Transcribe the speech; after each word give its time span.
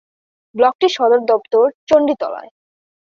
ব্লকটির 0.55 0.91
সদর 0.97 1.19
দপ্তর 1.25 1.65
চণ্ডীতলায়। 1.87 2.49